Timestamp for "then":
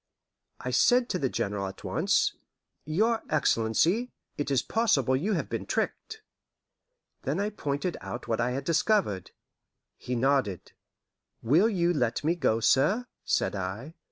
7.21-7.39